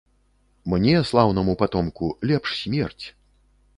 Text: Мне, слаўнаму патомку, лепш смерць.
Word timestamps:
Мне, 0.71 0.95
слаўнаму 1.11 1.55
патомку, 1.61 2.05
лепш 2.33 2.57
смерць. 2.63 3.05